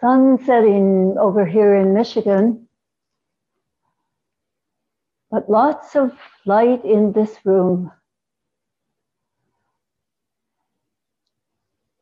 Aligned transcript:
sun 0.00 0.38
setting 0.44 1.16
over 1.18 1.46
here 1.46 1.74
in 1.74 1.94
Michigan, 1.94 2.66
but 5.30 5.48
lots 5.50 5.96
of 5.96 6.12
light 6.46 6.84
in 6.84 7.12
this 7.12 7.36
room 7.44 7.90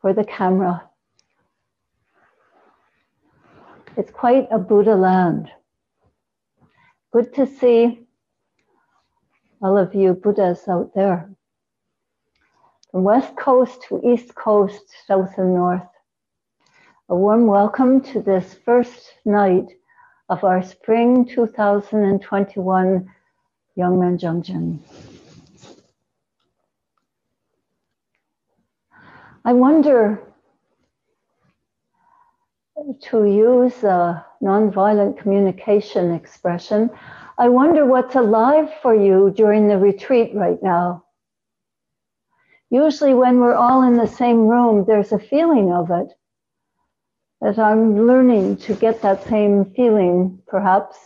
for 0.01 0.13
the 0.13 0.25
camera. 0.25 0.83
It's 3.97 4.11
quite 4.11 4.49
a 4.51 4.59
Buddha 4.59 4.95
land. 4.95 5.51
Good 7.13 7.35
to 7.35 7.47
see 7.47 8.01
all 9.61 9.79
of 9.79 9.95
you 9.95 10.15
Buddhas 10.15 10.67
out 10.67 10.95
there. 10.95 11.31
From 12.91 13.05
west 13.05 13.37
coast 13.37 13.85
to 13.89 14.01
east 14.05 14.35
coast, 14.35 14.83
south 15.07 15.39
and 15.39 15.55
north. 15.55 15.92
A 17.13 17.15
warm 17.15 17.47
welcome 17.47 18.01
to 18.05 18.23
this 18.23 18.55
first 18.65 19.17
night 19.27 19.69
of 20.31 20.45
our 20.45 20.63
spring 20.63 21.27
2021 21.27 23.11
Yongmaeng 23.77 24.19
Jeongjin. 24.19 24.79
I 29.45 29.53
wonder 29.53 30.23
to 33.03 33.27
use 33.27 33.85
a 33.85 34.25
nonviolent 34.43 35.19
communication 35.19 36.15
expression, 36.15 36.89
I 37.37 37.51
wonder 37.51 37.85
what's 37.85 38.15
alive 38.15 38.71
for 38.81 38.95
you 38.95 39.35
during 39.37 39.69
the 39.69 39.77
retreat 39.77 40.35
right 40.35 40.63
now. 40.63 41.05
Usually, 42.71 43.13
when 43.13 43.39
we're 43.39 43.55
all 43.55 43.83
in 43.83 43.99
the 43.99 44.07
same 44.07 44.47
room, 44.49 44.87
there's 44.87 45.13
a 45.13 45.19
feeling 45.19 45.71
of 45.75 45.91
it. 45.91 46.09
That 47.43 47.59
I'm 47.59 48.07
learning 48.07 48.59
to 48.69 48.75
get 48.75 49.03
that 49.03 49.25
same 49.25 49.67
feeling, 49.77 50.41
perhaps 50.47 50.97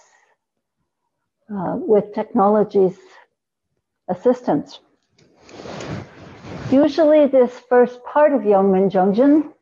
uh, 1.51 1.77
with 1.77 2.15
technology's 2.15 2.98
assistance. 4.09 4.81
Usually, 6.70 7.27
this 7.27 7.59
first 7.69 8.05
part 8.05 8.33
of 8.33 8.43
Yongmaeng 8.43 8.91
Jeongjin 8.91 9.53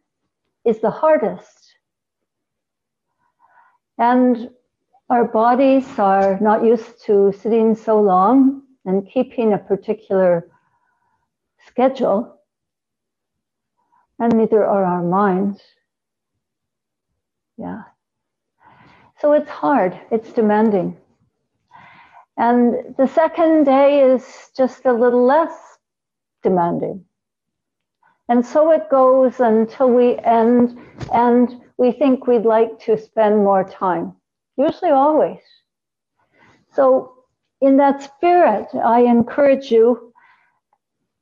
is 0.65 0.81
the 0.81 0.91
hardest 0.91 1.65
and 3.99 4.51
our 5.11 5.25
bodies 5.25 5.87
are 5.99 6.39
not 6.41 6.65
used 6.65 7.05
to 7.07 7.33
sitting 7.33 7.75
so 7.75 8.01
long 8.01 8.63
and 8.85 9.09
keeping 9.09 9.53
a 9.53 9.59
particular 9.59 10.49
schedule, 11.67 12.41
and 14.19 14.37
neither 14.37 14.65
are 14.65 14.85
our 14.85 15.03
minds. 15.03 15.61
Yeah. 17.57 17.83
So 19.21 19.33
it's 19.33 19.49
hard, 19.49 19.99
it's 20.11 20.33
demanding. 20.33 20.97
And 22.37 22.95
the 22.99 23.07
second 23.07 23.65
day 23.65 24.01
is 24.03 24.51
just 24.57 24.85
a 24.87 24.93
little 24.93 25.25
less 25.25 25.53
demanding. 26.43 27.05
And 28.29 28.45
so 28.45 28.71
it 28.73 28.91
goes 28.91 29.39
until 29.39 29.91
we 29.91 30.17
end, 30.19 30.79
and 31.13 31.61
we 31.77 31.93
think 31.93 32.27
we'd 32.27 32.45
like 32.45 32.79
to 32.81 32.99
spend 32.99 33.37
more 33.37 33.65
time, 33.65 34.15
usually 34.57 34.91
always. 34.91 35.41
So, 36.73 37.13
in 37.61 37.77
that 37.77 38.03
spirit, 38.03 38.69
I 38.75 39.01
encourage 39.01 39.71
you 39.71 40.13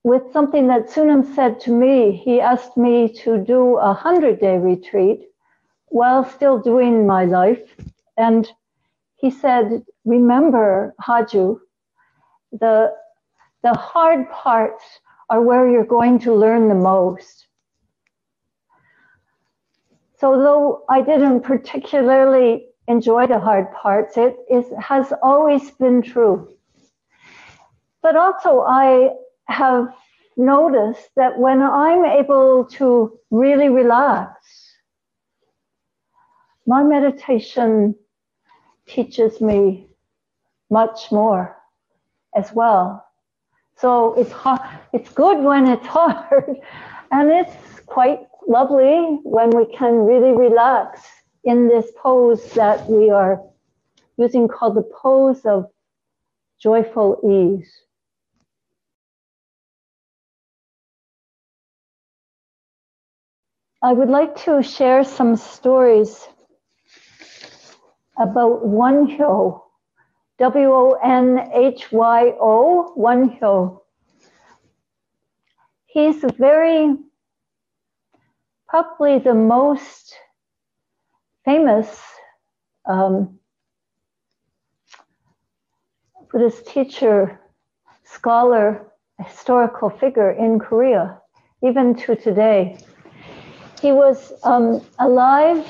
with 0.05 0.33
something 0.33 0.67
that 0.69 0.89
Sunim 0.89 1.35
said 1.35 1.61
to 1.61 1.71
me. 1.71 2.13
He 2.13 2.41
asked 2.41 2.77
me 2.77 3.13
to 3.25 3.39
do 3.39 3.77
a 3.77 3.93
100 3.93 4.41
day 4.41 4.57
retreat 4.59 5.32
while 5.93 6.25
still 6.25 6.59
doing 6.59 7.07
my 7.07 7.25
life. 7.27 7.77
And 8.17 8.49
he 9.17 9.31
said, 9.31 9.85
Remember, 10.05 10.95
Haju, 11.01 11.61
the, 12.51 12.93
the 13.63 13.75
hard 13.75 14.29
parts 14.31 14.83
are 15.29 15.43
where 15.43 15.69
you're 15.69 15.85
going 15.85 16.19
to 16.21 16.35
learn 16.35 16.69
the 16.69 16.75
most. 16.75 17.47
So 20.19 20.39
though 20.39 20.85
I 20.89 21.03
didn't 21.03 21.43
particularly 21.43 22.67
enjoy 22.89 23.27
the 23.27 23.39
hard 23.39 23.71
parts, 23.73 24.17
it 24.17 24.37
is, 24.51 24.65
has 24.81 25.13
always 25.23 25.71
been 25.73 26.01
true. 26.01 26.49
But 28.03 28.17
also 28.17 28.63
I 28.67 29.11
have 29.47 29.95
noticed 30.37 31.11
that 31.17 31.39
when 31.39 31.61
I'm 31.61 32.05
able 32.07 32.65
to 32.79 33.19
really 33.31 33.69
relax, 33.69 34.62
my 36.67 36.83
meditation 36.83 37.95
teaches 38.87 39.41
me 39.41 39.89
much 40.71 41.11
more 41.11 41.57
as 42.35 42.53
well. 42.53 43.05
So 43.77 44.15
it's 44.15 44.31
hard, 44.31 44.61
it's 44.93 45.11
good 45.11 45.39
when 45.43 45.67
it's 45.67 45.87
hard, 45.99 46.57
and 47.11 47.31
it's 47.31 47.81
quite 47.87 48.21
lovely 48.47 49.19
when 49.25 49.51
we 49.51 49.67
can 49.77 50.05
really 50.05 50.33
relax 50.37 51.03
in 51.45 51.69
this 51.69 51.87
pose 51.97 52.53
that 52.53 52.89
we 52.89 53.11
are 53.11 53.41
using 54.17 54.47
called 54.49 54.77
the 54.77 54.83
pose 54.83 55.45
of 55.45 55.71
joyful 56.61 57.19
ease. 57.25 57.71
I 63.85 63.93
would 63.93 64.09
like 64.09 64.37
to 64.45 64.63
share 64.63 65.03
some 65.03 65.35
stories 65.35 66.29
about 68.23 68.65
Wonhyo, 68.65 69.63
W 70.39 70.73
O 70.73 70.93
N 71.05 71.51
H 71.53 71.91
Y 71.93 72.33
O, 72.41 72.95
Wonhyo. 72.97 73.81
He's 75.87 76.25
very 76.39 76.97
probably 78.69 79.19
the 79.19 79.35
most 79.35 80.15
famous 81.45 82.01
um, 82.87 83.39
Buddhist 86.31 86.67
teacher, 86.67 87.41
scholar, 88.05 88.87
historical 89.19 89.91
figure 89.91 90.31
in 90.31 90.59
Korea, 90.59 91.19
even 91.63 91.95
to 91.97 92.17
today. 92.17 92.79
He 93.83 93.93
was 93.93 94.33
um, 94.45 94.81
alive 94.99 95.67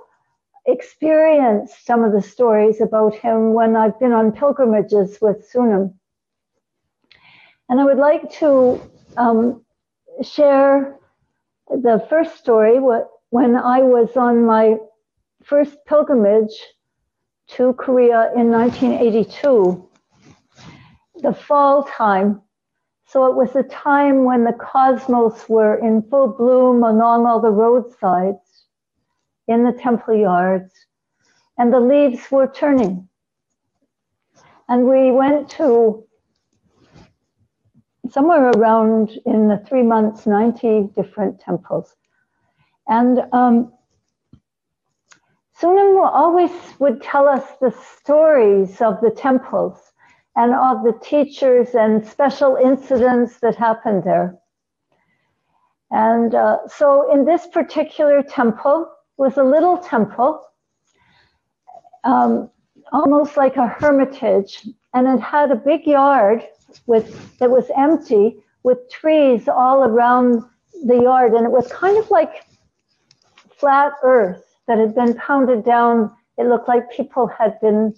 experienced 0.66 1.86
some 1.86 2.04
of 2.04 2.12
the 2.12 2.20
stories 2.20 2.80
about 2.80 3.14
him 3.14 3.54
when 3.54 3.76
I've 3.76 3.98
been 3.98 4.12
on 4.12 4.32
pilgrimages 4.32 5.18
with 5.20 5.48
Sunim. 5.50 5.94
And 7.68 7.80
I 7.80 7.84
would 7.84 7.98
like 7.98 8.30
to 8.40 8.80
um, 9.16 9.64
share 10.22 10.96
the 11.68 12.04
first 12.08 12.36
story 12.38 12.78
when 13.30 13.56
I 13.56 13.80
was 13.80 14.16
on 14.16 14.44
my 14.44 14.76
first 15.42 15.76
pilgrimage 15.86 16.56
to 17.48 17.72
Korea 17.74 18.30
in 18.36 18.50
1982, 18.50 19.88
the 21.22 21.32
fall 21.32 21.84
time 21.84 22.42
so 23.08 23.24
it 23.24 23.36
was 23.36 23.56
a 23.56 23.62
time 23.62 24.24
when 24.24 24.44
the 24.44 24.52
cosmos 24.52 25.48
were 25.48 25.76
in 25.76 26.02
full 26.10 26.28
bloom 26.28 26.82
along 26.82 27.24
all 27.24 27.40
the 27.40 27.50
roadsides, 27.50 28.66
in 29.46 29.64
the 29.64 29.72
temple 29.72 30.14
yards, 30.14 30.74
and 31.56 31.72
the 31.72 31.80
leaves 31.80 32.30
were 32.30 32.46
turning. 32.46 33.08
And 34.68 34.84
we 34.86 35.10
went 35.10 35.48
to 35.52 36.04
somewhere 38.10 38.50
around 38.50 39.18
in 39.24 39.48
the 39.48 39.64
three 39.66 39.82
months, 39.82 40.26
90 40.26 40.90
different 40.94 41.40
temples. 41.40 41.96
And 42.88 43.22
um, 43.32 43.72
Sunim 45.60 46.00
always 46.04 46.52
would 46.78 47.02
tell 47.02 47.26
us 47.26 47.44
the 47.60 47.72
stories 47.72 48.80
of 48.80 49.00
the 49.00 49.10
temples 49.10 49.92
and 50.36 50.54
of 50.54 50.84
the 50.84 50.96
teachers 51.02 51.74
and 51.74 52.06
special 52.06 52.54
incidents 52.54 53.40
that 53.40 53.56
happened 53.56 54.04
there. 54.04 54.38
And 55.90 56.34
uh, 56.34 56.58
so 56.68 57.12
in 57.12 57.24
this 57.24 57.48
particular 57.48 58.22
temple 58.22 58.88
was 59.16 59.36
a 59.36 59.42
little 59.42 59.78
temple, 59.78 60.44
um, 62.04 62.50
almost 62.92 63.36
like 63.36 63.56
a 63.56 63.66
hermitage, 63.66 64.64
and 64.94 65.08
it 65.08 65.20
had 65.20 65.50
a 65.50 65.56
big 65.56 65.86
yard 65.86 66.46
with 66.86 67.36
that 67.38 67.50
was 67.50 67.68
empty 67.76 68.36
with 68.62 68.78
trees 68.90 69.48
all 69.48 69.82
around 69.82 70.44
the 70.86 71.00
yard, 71.00 71.32
and 71.32 71.44
it 71.44 71.50
was 71.50 71.66
kind 71.72 71.96
of 71.98 72.08
like 72.10 72.44
flat 73.56 73.92
earth 74.04 74.47
that 74.68 74.78
had 74.78 74.94
been 74.94 75.14
pounded 75.14 75.64
down. 75.64 76.14
It 76.36 76.46
looked 76.46 76.68
like 76.68 76.90
people 76.92 77.26
had 77.26 77.60
been 77.60 77.94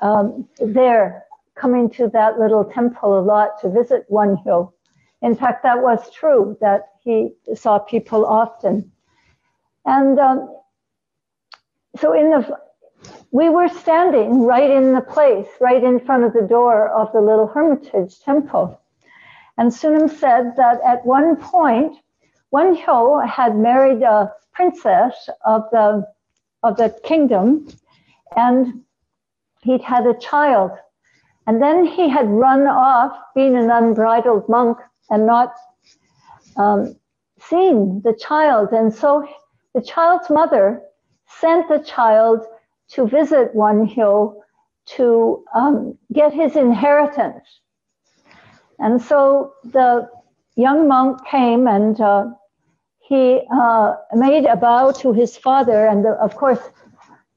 um, 0.00 0.48
there 0.58 1.24
coming 1.54 1.90
to 1.90 2.08
that 2.08 2.38
little 2.38 2.64
temple 2.64 3.18
a 3.18 3.20
lot 3.20 3.60
to 3.60 3.68
visit 3.68 4.10
Wonhyo. 4.10 4.72
In 5.20 5.34
fact, 5.34 5.62
that 5.64 5.82
was 5.82 6.10
true 6.10 6.56
that 6.62 6.92
he 7.04 7.34
saw 7.54 7.78
people 7.78 8.24
often. 8.24 8.90
And 9.84 10.18
um, 10.18 10.56
so 12.00 12.14
in 12.14 12.30
the 12.30 12.58
we 13.30 13.48
were 13.48 13.68
standing 13.68 14.42
right 14.42 14.70
in 14.70 14.92
the 14.92 15.00
place, 15.00 15.46
right 15.60 15.82
in 15.82 16.00
front 16.00 16.24
of 16.24 16.32
the 16.32 16.42
door 16.42 16.88
of 16.88 17.12
the 17.12 17.20
little 17.20 17.46
hermitage 17.46 18.20
temple. 18.20 18.80
And 19.56 19.70
Sunim 19.70 20.10
said 20.10 20.56
that 20.56 20.80
at 20.84 21.04
one 21.06 21.36
point, 21.36 21.96
Wonhyo 22.52 23.26
had 23.26 23.56
married 23.56 24.02
a 24.02 24.32
princess 24.52 25.28
of 25.44 25.62
the 25.70 26.06
of 26.62 26.76
the 26.76 26.94
kingdom, 27.04 27.68
and 28.36 28.82
he'd 29.62 29.82
had 29.82 30.06
a 30.06 30.18
child. 30.18 30.72
And 31.46 31.62
then 31.62 31.84
he 31.84 32.08
had 32.08 32.28
run 32.28 32.66
off, 32.66 33.16
being 33.34 33.56
an 33.56 33.70
unbridled 33.70 34.48
monk, 34.48 34.78
and 35.08 35.26
not 35.26 35.54
um, 36.56 36.94
seen 37.40 38.02
the 38.04 38.12
child. 38.12 38.72
And 38.72 38.92
so 38.92 39.26
the 39.74 39.80
child's 39.80 40.28
mother 40.28 40.82
sent 41.26 41.68
the 41.68 41.78
child 41.78 42.44
to 42.90 43.06
visit 43.06 43.54
Wonhyo 43.54 44.34
to 44.96 45.44
um, 45.54 45.96
get 46.12 46.32
his 46.32 46.56
inheritance. 46.56 47.44
And 48.78 49.00
so 49.00 49.54
the 49.64 50.08
young 50.56 50.88
monk 50.88 51.24
came 51.26 51.66
and 51.66 52.00
uh, 52.00 52.26
he 53.10 53.40
uh, 53.52 53.96
made 54.14 54.46
a 54.46 54.54
bow 54.54 54.92
to 54.92 55.12
his 55.12 55.36
father. 55.36 55.88
And 55.88 56.04
the, 56.04 56.12
of 56.12 56.36
course, 56.36 56.60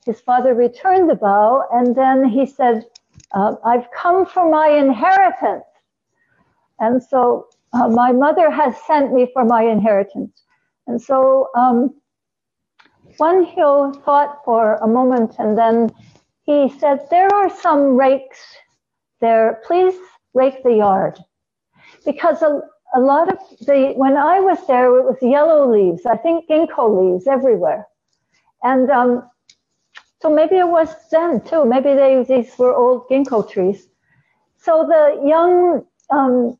his 0.05 0.21
father 0.21 0.53
returned 0.53 1.09
the 1.09 1.15
bow. 1.15 1.63
And 1.73 1.95
then 1.95 2.25
he 2.25 2.45
said, 2.45 2.85
uh, 3.31 3.55
I've 3.65 3.87
come 3.91 4.27
for 4.27 4.47
my 4.51 4.67
inheritance. 4.69 5.65
And 6.79 7.01
so 7.01 7.47
uh, 7.73 7.87
my 7.87 8.11
mother 8.11 8.51
has 8.51 8.75
sent 8.85 9.13
me 9.13 9.31
for 9.33 9.45
my 9.45 9.63
inheritance. 9.63 10.43
And 10.85 11.01
so 11.01 11.49
um, 11.55 11.95
Wonhyo 13.19 13.99
thought 14.03 14.45
for 14.45 14.75
a 14.75 14.87
moment 14.87 15.37
and 15.39 15.57
then 15.57 15.89
he 16.43 16.69
said, 16.77 17.07
There 17.09 17.33
are 17.33 17.49
some 17.49 17.95
rakes 17.95 18.39
there. 19.21 19.59
Please 19.65 19.95
rake 20.35 20.61
the 20.63 20.75
yard. 20.75 21.17
Because 22.05 22.43
a, 22.43 22.61
a 22.93 22.99
lot 22.99 23.29
of 23.29 23.39
the, 23.65 23.93
when 23.95 24.15
I 24.17 24.39
was 24.39 24.65
there, 24.67 24.85
it 24.99 25.03
was 25.03 25.17
yellow 25.21 25.71
leaves, 25.71 26.05
I 26.05 26.15
think 26.17 26.47
ginkgo 26.47 27.13
leaves 27.13 27.27
everywhere. 27.27 27.87
And 28.63 28.89
um, 28.91 29.29
so 30.21 30.29
maybe 30.29 30.57
it 30.57 30.67
was 30.67 30.89
then 31.11 31.41
too. 31.41 31.65
Maybe 31.65 31.93
they, 31.93 32.23
these 32.23 32.57
were 32.57 32.73
old 32.73 33.07
ginkgo 33.09 33.49
trees. 33.49 33.87
So 34.57 34.85
the 34.87 35.27
young 35.27 35.85
um, 36.09 36.57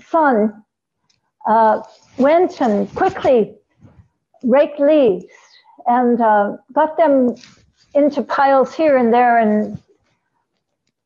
son 0.00 0.62
uh, 1.48 1.82
went 2.18 2.60
and 2.60 2.94
quickly 2.94 3.54
raked 4.44 4.78
leaves 4.78 5.24
and 5.86 6.20
uh, 6.20 6.56
got 6.72 6.96
them 6.96 7.34
into 7.94 8.22
piles 8.22 8.74
here 8.74 8.96
and 8.96 9.12
there 9.12 9.38
and 9.38 9.78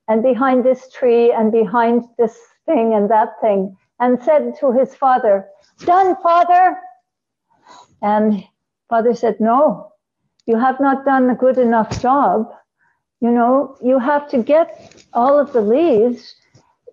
and 0.09 0.23
behind 0.23 0.65
this 0.65 0.89
tree 0.93 1.33
and 1.33 1.51
behind 1.51 2.05
this 2.17 2.39
thing 2.65 2.95
and 2.95 3.11
that 3.11 3.31
thing 3.41 3.77
and 4.01 4.23
said 4.23 4.55
to 4.61 4.73
his 4.73 4.95
father 4.95 5.47
done 5.81 6.17
father 6.23 6.77
and 8.03 8.45
father 8.89 9.15
said 9.15 9.37
no 9.41 9.93
you 10.47 10.59
have 10.59 10.81
not 10.81 11.05
done 11.05 11.31
a 11.31 11.35
good 11.35 11.59
enough 11.59 12.01
job 12.01 12.51
you 13.21 13.31
know 13.31 13.77
you 13.83 13.99
have 13.99 14.29
to 14.29 14.43
get 14.43 15.05
all 15.13 15.39
of 15.39 15.53
the 15.53 15.61
leaves 15.61 16.35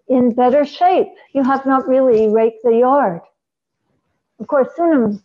in 0.08 0.34
better 0.34 0.66
shape 0.66 1.08
you 1.34 1.44
have 1.44 1.66
not 1.66 1.88
really 1.88 2.30
raked 2.30 2.64
the 2.64 2.78
yard 2.78 3.22
of 4.40 4.48
course 4.48 4.68
Sunim 4.78 5.22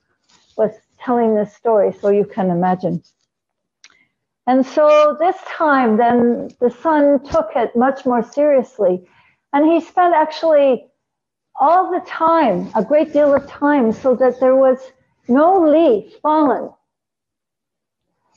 was 0.57 0.73
telling 1.01 1.35
this 1.35 1.55
story, 1.55 1.93
so 1.93 2.11
you 2.11 2.25
can 2.25 2.51
imagine. 2.51 3.03
And 4.47 4.65
so 4.65 5.17
this 5.19 5.37
time, 5.47 5.97
then 5.97 6.51
the 6.61 6.71
son 6.71 7.23
took 7.25 7.51
it 7.55 7.75
much 7.77 8.07
more 8.07 8.23
seriously. 8.23 9.07
And 9.53 9.67
he 9.67 9.81
spent 9.81 10.15
actually 10.15 10.87
all 11.61 11.91
the 11.91 12.05
time, 12.07 12.71
a 12.75 12.85
great 12.85 13.13
deal 13.13 13.35
of 13.35 13.47
time, 13.49 13.93
so 13.93 14.15
that 14.17 14.41
there 14.41 14.57
was 14.57 14.79
no 15.29 15.61
leaf 15.61 16.15
fallen, 16.23 16.71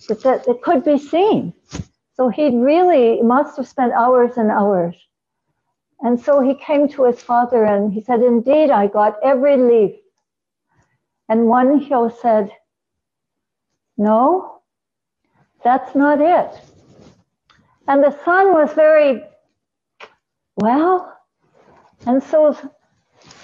that, 0.07 0.21
that 0.23 0.47
it 0.47 0.61
could 0.61 0.83
be 0.83 0.97
seen. 0.97 1.53
So 2.15 2.29
he 2.29 2.49
really 2.55 3.21
must 3.21 3.57
have 3.57 3.67
spent 3.67 3.93
hours 3.93 4.37
and 4.37 4.51
hours. 4.51 4.95
And 6.01 6.19
so 6.19 6.41
he 6.41 6.55
came 6.55 6.87
to 6.89 7.05
his 7.05 7.21
father 7.21 7.63
and 7.63 7.93
he 7.93 8.01
said, 8.01 8.21
Indeed, 8.21 8.71
I 8.71 8.87
got 8.87 9.17
every 9.23 9.57
leaf 9.57 9.95
and 11.31 11.47
Wonhyo 11.47 12.11
said, 12.21 12.51
No, 13.97 14.61
that's 15.63 15.95
not 15.95 16.19
it. 16.19 16.61
And 17.87 18.03
the 18.03 18.11
son 18.25 18.51
was 18.51 18.73
very, 18.73 19.23
well, 20.57 21.17
and 22.05 22.21
so 22.21 22.53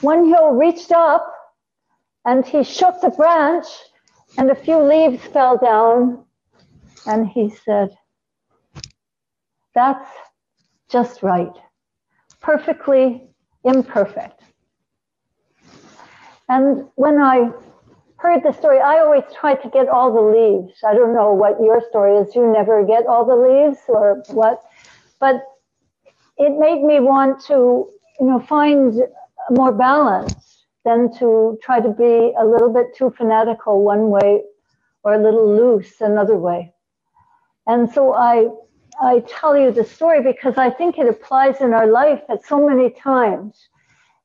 Wonhyo 0.02 0.58
reached 0.58 0.92
up 0.92 1.34
and 2.26 2.46
he 2.46 2.64
shook 2.64 3.02
the 3.02 3.10
branch 3.10 3.66
and 4.38 4.52
a 4.52 4.56
few 4.56 4.78
leaves 4.78 5.24
fell 5.26 5.58
down 5.58 6.24
and 7.08 7.28
he 7.28 7.50
said, 7.50 7.90
That's 9.74 10.10
just 10.90 11.24
right, 11.24 11.54
perfectly 12.42 13.24
imperfect. 13.64 14.42
And 16.50 16.86
when 16.96 17.20
I 17.20 17.52
heard 18.18 18.44
the 18.44 18.54
story, 18.54 18.80
I 18.80 19.00
always 19.00 19.24
try 19.34 19.56
to 19.56 19.70
get 19.70 19.90
all 19.90 20.14
the 20.14 20.22
leaves. 20.22 20.80
I 20.88 20.94
don't 20.94 21.14
know 21.14 21.34
what 21.34 21.60
your 21.60 21.82
story 21.90 22.18
is. 22.18 22.36
You 22.36 22.52
never 22.52 22.86
get 22.86 23.06
all 23.08 23.26
the 23.26 23.36
leaves 23.36 23.80
or 23.88 24.24
what, 24.30 24.62
but 25.20 25.42
it 26.38 26.58
made 26.58 26.84
me 26.84 27.00
want 27.00 27.44
to, 27.46 27.90
you 28.20 28.28
know, 28.28 28.40
find 28.40 28.94
more 29.50 29.72
balance 29.72 30.66
than 30.86 31.12
to 31.20 31.58
try 31.62 31.80
to 31.80 31.90
be 31.90 32.34
a 32.38 32.46
little 32.46 32.72
bit 32.72 32.96
too 32.96 33.14
fanatical 33.18 33.84
one 33.84 34.10
way 34.10 34.42
or 35.04 35.14
a 35.14 35.22
little 35.22 35.56
loose 35.56 36.02
another 36.02 36.38
way. 36.38 36.74
And 37.66 37.92
so 37.92 38.14
I, 38.14 38.48
I 39.02 39.24
tell 39.28 39.58
you 39.58 39.72
the 39.72 39.84
story 39.84 40.22
because 40.22 40.58
I 40.58 40.70
think 40.70 40.98
it 40.98 41.08
applies 41.08 41.62
in 41.62 41.74
our 41.74 41.88
life 41.88 42.22
at 42.30 42.46
so 42.46 42.68
many 42.68 42.90
times 42.92 43.70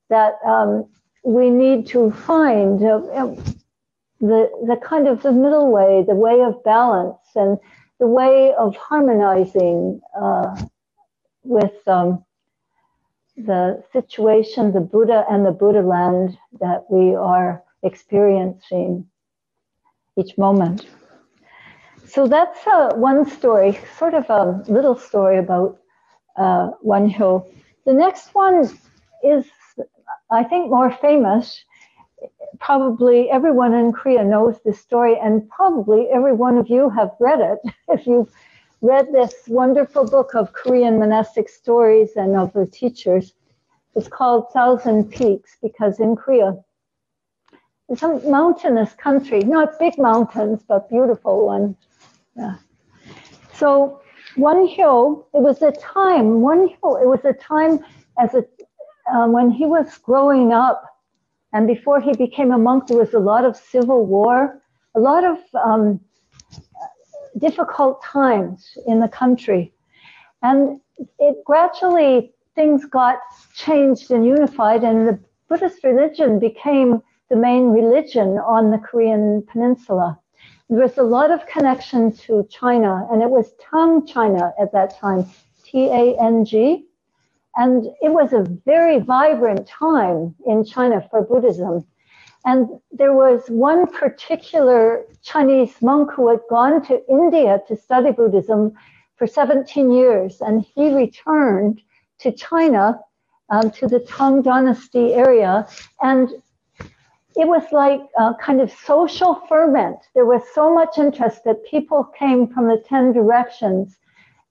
that 0.08 0.34
um, 0.46 0.86
we 1.24 1.50
need 1.50 1.86
to 1.88 2.10
find. 2.12 2.82
Uh, 2.84 3.34
the, 4.22 4.48
the 4.66 4.76
kind 4.76 5.08
of 5.08 5.22
the 5.22 5.32
middle 5.32 5.70
way, 5.70 6.04
the 6.06 6.14
way 6.14 6.42
of 6.42 6.62
balance, 6.62 7.18
and 7.34 7.58
the 7.98 8.06
way 8.06 8.54
of 8.54 8.74
harmonizing 8.76 10.00
uh, 10.18 10.56
with 11.42 11.76
um, 11.88 12.24
the 13.36 13.82
situation, 13.92 14.72
the 14.72 14.80
Buddha 14.80 15.24
and 15.30 15.44
the 15.44 15.52
Buddha 15.52 15.80
land 15.82 16.38
that 16.60 16.84
we 16.90 17.14
are 17.14 17.62
experiencing 17.82 19.06
each 20.18 20.36
moment. 20.38 20.86
So 22.06 22.26
that's 22.26 22.66
uh, 22.66 22.94
one 22.94 23.28
story, 23.28 23.78
sort 23.98 24.14
of 24.14 24.28
a 24.28 24.62
little 24.68 24.96
story 24.96 25.38
about 25.38 25.78
uh, 26.36 26.70
Wonhyo. 26.84 27.46
The 27.86 27.92
next 27.94 28.34
one 28.34 28.68
is, 29.24 29.48
I 30.30 30.44
think, 30.44 30.70
more 30.70 30.90
famous 30.90 31.64
probably 32.60 33.30
everyone 33.30 33.74
in 33.74 33.92
Korea 33.92 34.24
knows 34.24 34.56
this 34.64 34.80
story, 34.80 35.18
and 35.18 35.48
probably 35.48 36.08
every 36.12 36.32
one 36.32 36.56
of 36.58 36.68
you 36.68 36.90
have 36.90 37.10
read 37.20 37.40
it 37.40 37.58
if 37.88 38.06
you've 38.06 38.30
read 38.82 39.12
this 39.12 39.32
wonderful 39.46 40.04
book 40.04 40.34
of 40.34 40.52
Korean 40.52 40.98
monastic 40.98 41.48
stories 41.48 42.10
and 42.16 42.36
of 42.36 42.52
the 42.52 42.66
teachers. 42.66 43.32
It's 43.94 44.08
called 44.08 44.52
Thousand 44.52 45.10
Peaks 45.10 45.56
because 45.62 46.00
in 46.00 46.16
Korea, 46.16 46.56
it's 47.88 48.02
a 48.02 48.18
mountainous 48.28 48.92
country, 48.94 49.40
not 49.40 49.78
big 49.78 49.98
mountains, 49.98 50.62
but 50.66 50.88
beautiful 50.90 51.46
ones. 51.46 51.76
Yeah. 52.36 52.56
so 53.54 54.00
Wonhyo, 54.36 55.26
it 55.34 55.42
was 55.42 55.62
a 55.62 55.72
time, 55.72 56.40
Wonhyo, 56.40 57.00
it 57.02 57.06
was 57.06 57.20
a 57.24 57.34
time 57.34 57.78
as 58.18 58.34
a, 58.34 58.44
uh, 59.12 59.28
when 59.28 59.50
he 59.50 59.64
was 59.64 59.98
growing 59.98 60.52
up 60.52 60.82
and 61.52 61.66
before 61.66 62.00
he 62.00 62.14
became 62.14 62.50
a 62.50 62.58
monk, 62.58 62.86
there 62.88 62.96
was 62.96 63.14
a 63.14 63.18
lot 63.18 63.44
of 63.44 63.56
civil 63.56 64.06
war, 64.06 64.60
a 64.94 65.00
lot 65.00 65.22
of 65.22 65.38
um, 65.54 66.00
difficult 67.38 68.02
times 68.02 68.76
in 68.86 69.00
the 69.00 69.08
country. 69.08 69.72
And 70.42 70.80
it 71.18 71.36
gradually, 71.44 72.32
things 72.54 72.84
got 72.84 73.18
changed 73.54 74.10
and 74.10 74.26
unified, 74.26 74.84
and 74.84 75.08
the 75.08 75.18
Buddhist 75.48 75.84
religion 75.84 76.38
became 76.38 77.02
the 77.30 77.36
main 77.36 77.70
religion 77.70 78.38
on 78.38 78.70
the 78.70 78.78
Korean 78.78 79.42
peninsula. 79.50 80.18
There 80.68 80.80
was 80.80 80.98
a 80.98 81.02
lot 81.02 81.30
of 81.30 81.46
connection 81.46 82.12
to 82.24 82.46
China, 82.50 83.06
and 83.10 83.22
it 83.22 83.30
was 83.30 83.52
Tang 83.70 84.06
China 84.06 84.52
at 84.60 84.72
that 84.72 84.98
time, 84.98 85.26
T 85.64 85.86
A 85.86 86.16
N 86.20 86.44
G. 86.44 86.86
And 87.56 87.84
it 88.00 88.10
was 88.10 88.32
a 88.32 88.46
very 88.64 88.98
vibrant 88.98 89.66
time 89.66 90.34
in 90.46 90.64
China 90.64 91.06
for 91.10 91.22
Buddhism. 91.22 91.86
And 92.44 92.68
there 92.90 93.12
was 93.12 93.48
one 93.48 93.86
particular 93.86 95.04
Chinese 95.22 95.80
monk 95.80 96.12
who 96.12 96.28
had 96.28 96.40
gone 96.50 96.84
to 96.86 97.08
India 97.08 97.60
to 97.68 97.76
study 97.76 98.10
Buddhism 98.10 98.72
for 99.16 99.26
17 99.26 99.92
years, 99.92 100.40
and 100.40 100.64
he 100.74 100.92
returned 100.92 101.80
to 102.18 102.32
China, 102.32 102.98
um, 103.50 103.70
to 103.70 103.86
the 103.86 104.00
Tang 104.00 104.42
Dynasty 104.42 105.14
area, 105.14 105.68
and 106.00 106.30
it 107.36 107.46
was 107.46 107.62
like 107.72 108.00
a 108.18 108.34
kind 108.34 108.60
of 108.60 108.70
social 108.70 109.36
ferment. 109.48 109.98
There 110.14 110.26
was 110.26 110.42
so 110.54 110.74
much 110.74 110.98
interest 110.98 111.44
that 111.44 111.64
people 111.64 112.04
came 112.04 112.46
from 112.48 112.68
the 112.68 112.82
10 112.86 113.12
directions 113.12 113.96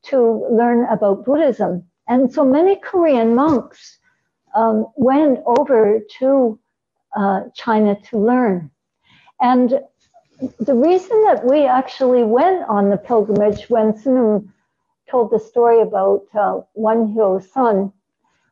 to 0.04 0.48
learn 0.50 0.86
about 0.86 1.26
Buddhism. 1.26 1.84
And 2.08 2.32
so 2.32 2.44
many 2.44 2.78
Korean 2.78 3.36
monks 3.36 4.00
um, 4.56 4.88
went 4.96 5.40
over 5.46 6.00
to 6.20 6.60
uh, 7.16 7.42
China 7.54 7.96
to 8.10 8.18
learn. 8.18 8.72
And 9.40 9.80
the 10.60 10.74
reason 10.74 11.24
that 11.26 11.46
we 11.46 11.66
actually 11.66 12.24
went 12.24 12.64
on 12.68 12.90
the 12.90 12.98
pilgrimage 12.98 13.70
when 13.70 13.94
Sunim 13.94 14.50
told 15.10 15.32
the 15.32 15.40
story 15.40 15.82
about 15.82 16.24
uh, 16.34 16.62
Wonhyo's 16.78 17.52
son 17.52 17.92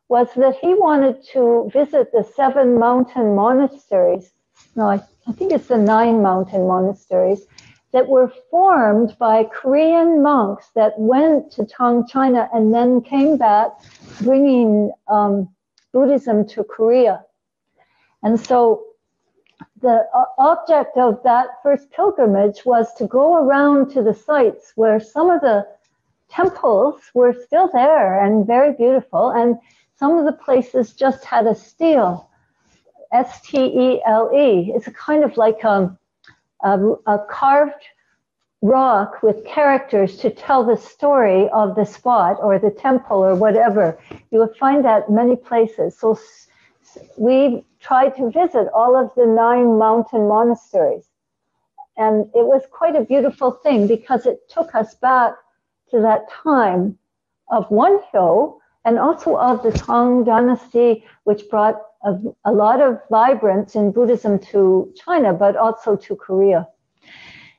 was 0.08 0.28
that 0.36 0.56
he 0.56 0.74
wanted 0.74 1.24
to 1.32 1.70
visit 1.72 2.12
the 2.12 2.24
seven 2.36 2.78
mountain 2.78 3.34
monasteries. 3.34 4.30
No, 4.76 4.88
I, 4.88 5.00
I 5.26 5.32
think 5.32 5.52
it's 5.52 5.68
the 5.68 5.78
nine 5.78 6.22
mountain 6.22 6.66
monasteries 6.66 7.46
that 7.92 8.08
were 8.08 8.32
formed 8.50 9.16
by 9.18 9.44
Korean 9.44 10.22
monks 10.22 10.70
that 10.74 10.98
went 10.98 11.50
to 11.52 11.64
Tang 11.64 12.06
China 12.06 12.48
and 12.52 12.72
then 12.74 13.00
came 13.00 13.36
back 13.36 13.70
bringing 14.20 14.92
um, 15.08 15.48
Buddhism 15.92 16.46
to 16.48 16.62
Korea. 16.62 17.24
And 18.22 18.38
so 18.38 18.84
the 19.80 20.06
object 20.38 20.96
of 20.96 21.22
that 21.24 21.48
first 21.62 21.90
pilgrimage 21.90 22.64
was 22.64 22.92
to 22.94 23.06
go 23.06 23.36
around 23.36 23.90
to 23.92 24.02
the 24.02 24.14
sites 24.14 24.72
where 24.76 25.00
some 25.00 25.30
of 25.30 25.40
the 25.40 25.66
temples 26.30 27.00
were 27.14 27.34
still 27.46 27.68
there 27.72 28.22
and 28.24 28.46
very 28.46 28.72
beautiful, 28.72 29.30
and 29.30 29.58
some 29.96 30.16
of 30.16 30.24
the 30.24 30.32
places 30.32 30.92
just 30.92 31.24
had 31.24 31.46
a 31.46 31.54
stele, 31.54 32.30
S 33.12 33.40
T 33.42 33.58
E 33.58 34.02
L 34.06 34.30
E. 34.34 34.72
It's 34.74 34.86
a 34.86 34.92
kind 34.92 35.24
of 35.24 35.36
like 35.36 35.64
um, 35.64 35.98
a, 36.62 36.78
a 37.06 37.18
carved 37.30 37.84
rock 38.62 39.22
with 39.22 39.44
characters 39.46 40.18
to 40.18 40.30
tell 40.30 40.62
the 40.64 40.76
story 40.76 41.48
of 41.48 41.74
the 41.74 41.84
spot 41.84 42.36
or 42.40 42.58
the 42.58 42.70
temple 42.70 43.18
or 43.18 43.34
whatever. 43.34 43.98
You 44.30 44.38
will 44.40 44.54
find 44.58 44.84
that 44.84 45.10
many 45.10 45.36
places. 45.36 45.98
So 45.98 46.18
we 47.16 47.64
tried 47.80 48.16
to 48.16 48.30
visit 48.30 48.68
all 48.74 48.96
of 48.96 49.10
the 49.16 49.26
nine 49.26 49.78
mountain 49.78 50.28
monasteries. 50.28 51.08
And 51.96 52.26
it 52.34 52.46
was 52.46 52.62
quite 52.70 52.96
a 52.96 53.04
beautiful 53.04 53.50
thing 53.50 53.86
because 53.86 54.26
it 54.26 54.48
took 54.48 54.74
us 54.74 54.94
back 54.94 55.34
to 55.90 56.00
that 56.00 56.30
time 56.30 56.98
of 57.50 57.70
Wen 57.70 57.98
Hyo 58.12 58.58
and 58.84 58.98
also 58.98 59.36
of 59.36 59.62
the 59.62 59.72
Tang 59.72 60.24
dynasty, 60.24 61.04
which 61.24 61.48
brought 61.50 61.80
a, 62.04 62.16
a 62.44 62.52
lot 62.52 62.80
of 62.80 62.98
vibrance 63.10 63.74
in 63.74 63.92
Buddhism 63.92 64.38
to 64.38 64.92
China, 64.96 65.32
but 65.32 65.56
also 65.56 65.96
to 65.96 66.16
Korea. 66.16 66.66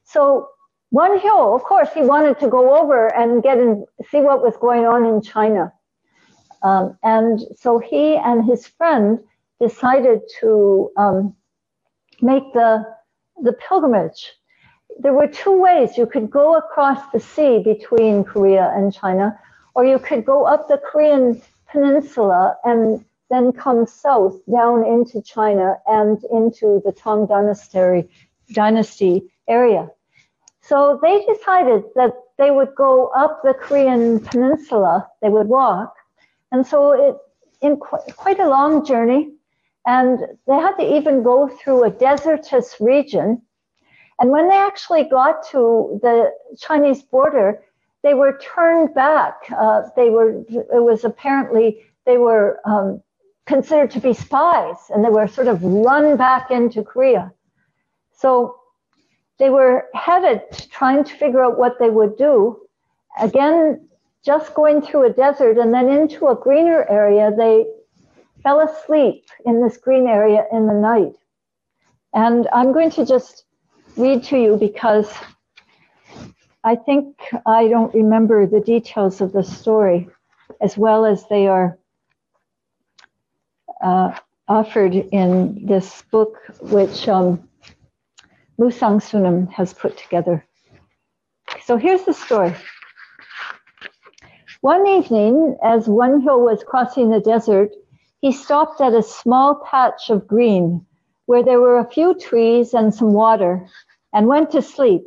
So 0.03 0.49
Wonhyo, 0.93 1.55
of 1.55 1.63
course, 1.63 1.89
he 1.93 2.01
wanted 2.01 2.39
to 2.39 2.47
go 2.49 2.77
over 2.77 3.07
and 3.15 3.41
get 3.41 3.57
and 3.57 3.85
see 4.09 4.21
what 4.21 4.43
was 4.43 4.57
going 4.57 4.85
on 4.85 5.05
in 5.05 5.21
China. 5.21 5.71
Um, 6.63 6.97
and 7.03 7.41
so 7.55 7.79
he 7.79 8.17
and 8.17 8.43
his 8.45 8.67
friend 8.67 9.19
decided 9.61 10.21
to 10.41 10.91
um, 10.97 11.35
make 12.21 12.43
the, 12.53 12.85
the 13.43 13.53
pilgrimage. 13.53 14.33
There 14.99 15.13
were 15.13 15.27
two 15.27 15.59
ways. 15.59 15.97
You 15.97 16.07
could 16.07 16.29
go 16.31 16.57
across 16.57 17.01
the 17.13 17.19
sea 17.19 17.59
between 17.63 18.23
Korea 18.25 18.73
and 18.75 18.93
China, 18.93 19.39
or 19.75 19.85
you 19.85 19.99
could 19.99 20.25
go 20.25 20.45
up 20.45 20.67
the 20.67 20.79
Korean 20.79 21.41
peninsula 21.71 22.57
and 22.65 23.05
then 23.29 23.53
come 23.53 23.87
south 23.87 24.37
down 24.51 24.85
into 24.85 25.21
China 25.21 25.77
and 25.87 26.23
into 26.31 26.81
the 26.85 26.91
Tang 26.91 27.25
Dynasty, 27.27 28.09
dynasty 28.53 29.31
area. 29.47 29.89
So 30.61 30.99
they 31.01 31.25
decided 31.25 31.83
that 31.95 32.13
they 32.37 32.51
would 32.51 32.75
go 32.75 33.07
up 33.09 33.41
the 33.43 33.53
Korean 33.53 34.19
peninsula, 34.19 35.07
they 35.21 35.29
would 35.29 35.47
walk, 35.47 35.95
and 36.51 36.65
so 36.67 36.91
it 36.91 37.17
in 37.61 37.77
qu- 37.77 38.13
quite 38.17 38.39
a 38.39 38.49
long 38.49 38.85
journey, 38.85 39.31
and 39.85 40.19
they 40.47 40.55
had 40.55 40.75
to 40.75 40.95
even 40.97 41.23
go 41.23 41.47
through 41.47 41.83
a 41.83 41.89
desertous 41.89 42.75
region. 42.79 43.41
And 44.19 44.29
when 44.29 44.49
they 44.49 44.55
actually 44.55 45.05
got 45.05 45.47
to 45.49 45.99
the 46.01 46.31
Chinese 46.59 47.01
border, 47.01 47.63
they 48.03 48.13
were 48.13 48.39
turned 48.39 48.93
back. 48.93 49.35
Uh, 49.55 49.83
they 49.95 50.09
were, 50.09 50.43
it 50.49 50.83
was 50.83 51.03
apparently, 51.03 51.81
they 52.05 52.17
were 52.17 52.59
um, 52.65 53.01
considered 53.45 53.91
to 53.91 53.99
be 53.99 54.13
spies 54.13 54.77
and 54.89 55.03
they 55.03 55.09
were 55.09 55.27
sort 55.27 55.47
of 55.47 55.63
run 55.63 56.17
back 56.17 56.51
into 56.51 56.83
Korea. 56.83 57.31
So 58.13 58.57
they 59.39 59.49
were 59.49 59.87
headed 59.95 60.41
trying 60.71 61.03
to 61.03 61.13
figure 61.15 61.43
out 61.43 61.57
what 61.57 61.79
they 61.79 61.89
would 61.89 62.17
do. 62.17 62.61
Again, 63.19 63.87
just 64.23 64.53
going 64.53 64.83
through 64.83 65.07
a 65.07 65.13
desert 65.13 65.57
and 65.57 65.73
then 65.73 65.89
into 65.89 66.27
a 66.27 66.35
greener 66.35 66.85
area, 66.87 67.31
they 67.35 67.65
fell 68.43 68.59
asleep 68.59 69.25
in 69.45 69.61
this 69.61 69.77
green 69.77 70.07
area 70.07 70.45
in 70.51 70.67
the 70.67 70.73
night. 70.73 71.13
And 72.13 72.47
I'm 72.53 72.73
going 72.73 72.91
to 72.91 73.05
just 73.05 73.45
read 73.97 74.23
to 74.25 74.37
you 74.37 74.57
because 74.57 75.11
I 76.63 76.75
think 76.75 77.17
I 77.45 77.67
don't 77.67 77.93
remember 77.93 78.45
the 78.45 78.59
details 78.59 79.21
of 79.21 79.33
the 79.33 79.43
story 79.43 80.09
as 80.61 80.77
well 80.77 81.05
as 81.05 81.25
they 81.27 81.47
are 81.47 81.77
uh, 83.81 84.15
offered 84.47 84.93
in 84.93 85.65
this 85.65 86.03
book, 86.11 86.37
which 86.61 87.07
um, 87.07 87.47
Mu 88.57 88.69
Soeng 88.69 89.01
Sunim 89.01 89.49
has 89.51 89.73
put 89.73 89.97
together. 89.97 90.45
So 91.63 91.77
here's 91.77 92.03
the 92.03 92.13
story. 92.13 92.53
One 94.61 94.85
evening, 94.85 95.57
as 95.63 95.87
Wonhyo 95.87 96.37
was 96.37 96.63
crossing 96.63 97.09
the 97.09 97.19
desert, 97.19 97.71
he 98.21 98.31
stopped 98.31 98.79
at 98.79 98.93
a 98.93 99.01
small 99.01 99.55
patch 99.55 100.11
of 100.11 100.27
green 100.27 100.85
where 101.25 101.43
there 101.43 101.59
were 101.59 101.79
a 101.79 101.89
few 101.89 102.13
trees 102.13 102.73
and 102.73 102.93
some 102.93 103.13
water 103.13 103.67
and 104.13 104.27
went 104.27 104.51
to 104.51 104.61
sleep. 104.61 105.03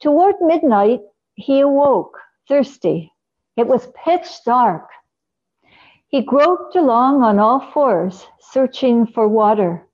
Toward 0.00 0.34
midnight, 0.40 1.00
he 1.34 1.60
awoke, 1.60 2.18
thirsty. 2.48 3.12
It 3.56 3.66
was 3.66 3.88
pitch 4.04 4.28
dark. 4.44 4.88
He 6.08 6.20
groped 6.20 6.76
along 6.76 7.22
on 7.22 7.38
all 7.38 7.60
fours, 7.60 8.26
searching 8.40 9.06
for 9.06 9.26
water. 9.26 9.88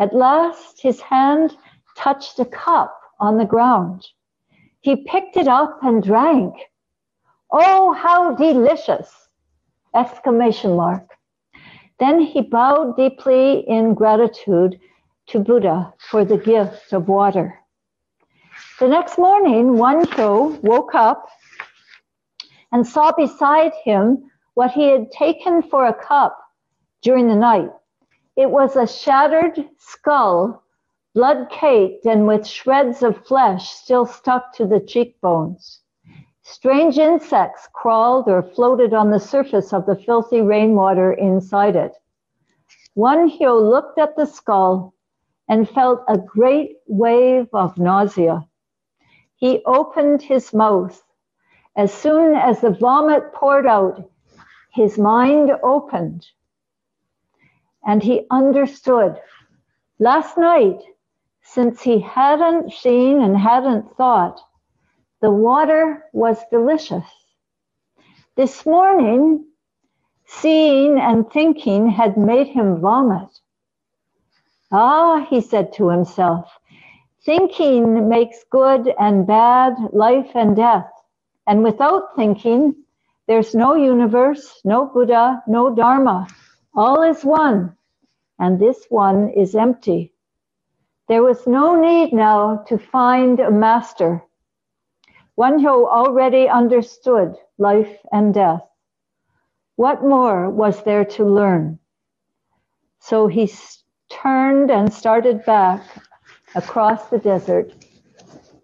At 0.00 0.12
last, 0.12 0.82
his 0.82 1.00
hand 1.00 1.56
touched 1.96 2.40
a 2.40 2.44
cup 2.44 2.98
on 3.20 3.38
the 3.38 3.46
ground. 3.46 4.06
He 4.80 4.96
picked 5.04 5.36
it 5.36 5.46
up 5.46 5.78
and 5.82 6.02
drank. 6.02 6.54
Oh, 7.52 7.92
how 7.92 8.34
delicious! 8.34 9.25
Exclamation 9.96 10.76
mark. 10.76 11.08
Then 11.98 12.20
he 12.20 12.42
bowed 12.42 12.96
deeply 12.96 13.60
in 13.66 13.94
gratitude 13.94 14.78
to 15.28 15.38
Buddha 15.38 15.94
for 16.10 16.24
the 16.24 16.36
gift 16.36 16.92
of 16.92 17.08
water. 17.08 17.58
The 18.78 18.88
next 18.88 19.16
morning, 19.16 19.76
Wonhyo 19.78 20.62
woke 20.62 20.94
up 20.94 21.26
and 22.72 22.86
saw 22.86 23.12
beside 23.12 23.72
him 23.84 24.30
what 24.54 24.70
he 24.72 24.88
had 24.88 25.10
taken 25.10 25.62
for 25.62 25.86
a 25.86 25.94
cup 25.94 26.38
during 27.00 27.28
the 27.28 27.34
night. 27.34 27.70
It 28.36 28.50
was 28.50 28.76
a 28.76 28.86
shattered 28.86 29.66
skull 29.78 30.62
blood 31.14 31.48
caked 31.48 32.04
and 32.04 32.26
with 32.26 32.46
shreds 32.46 33.02
of 33.02 33.26
flesh 33.26 33.70
still 33.70 34.04
stuck 34.04 34.52
to 34.56 34.66
the 34.66 34.80
cheekbones. 34.80 35.80
Strange 36.48 36.96
insects 36.96 37.68
crawled 37.72 38.28
or 38.28 38.40
floated 38.40 38.94
on 38.94 39.10
the 39.10 39.18
surface 39.18 39.72
of 39.72 39.84
the 39.84 39.96
filthy 39.96 40.40
rainwater 40.40 41.12
inside 41.12 41.74
it. 41.74 41.96
One 42.94 43.28
Wonhyo 43.28 43.68
looked 43.68 43.98
at 43.98 44.14
the 44.14 44.26
skull 44.26 44.94
and 45.48 45.68
felt 45.68 46.04
a 46.06 46.16
great 46.16 46.76
wave 46.86 47.48
of 47.52 47.76
nausea. 47.78 48.46
He 49.34 49.64
opened 49.66 50.22
his 50.22 50.54
mouth. 50.54 51.02
As 51.76 51.92
soon 51.92 52.36
as 52.36 52.60
the 52.60 52.70
vomit 52.70 53.32
poured 53.32 53.66
out, 53.66 54.08
his 54.72 54.96
mind 54.96 55.50
opened 55.64 56.28
and 57.84 58.04
he 58.04 58.24
understood. 58.30 59.20
Last 59.98 60.38
night, 60.38 60.80
since 61.42 61.82
he 61.82 61.98
hadn't 61.98 62.72
seen 62.72 63.20
and 63.20 63.36
hadn't 63.36 63.96
thought, 63.96 64.40
the 65.22 65.30
water 65.30 66.04
was 66.12 66.38
delicious. 66.50 67.06
This 68.36 68.66
morning, 68.66 69.46
seeing 70.26 70.98
and 70.98 71.30
thinking 71.30 71.88
had 71.88 72.18
made 72.18 72.48
him 72.48 72.80
vomit. 72.80 73.28
Ah, 74.70 75.26
he 75.30 75.40
said 75.40 75.72
to 75.74 75.88
himself, 75.88 76.50
thinking 77.24 78.08
makes 78.08 78.44
good 78.50 78.92
and 78.98 79.26
bad, 79.26 79.74
life 79.92 80.30
and 80.34 80.54
death. 80.54 80.90
And 81.46 81.62
without 81.62 82.14
thinking, 82.14 82.74
there's 83.26 83.54
no 83.54 83.74
universe, 83.74 84.60
no 84.64 84.86
Buddha, 84.86 85.42
no 85.46 85.74
Dharma. 85.74 86.26
All 86.74 87.02
is 87.02 87.24
one, 87.24 87.74
and 88.38 88.60
this 88.60 88.84
one 88.90 89.30
is 89.30 89.54
empty. 89.54 90.12
There 91.08 91.22
was 91.22 91.46
no 91.46 91.80
need 91.80 92.12
now 92.12 92.64
to 92.68 92.76
find 92.78 93.40
a 93.40 93.50
master 93.50 94.22
one 95.36 95.58
who 95.60 95.86
already 95.86 96.48
understood 96.48 97.36
life 97.58 97.96
and 98.12 98.34
death. 98.34 98.62
What 99.76 100.02
more 100.02 100.50
was 100.50 100.82
there 100.82 101.04
to 101.04 101.24
learn? 101.24 101.78
So 103.00 103.28
he 103.28 103.50
turned 104.10 104.70
and 104.70 104.92
started 104.92 105.44
back 105.44 105.82
across 106.54 107.08
the 107.08 107.18
desert 107.18 107.72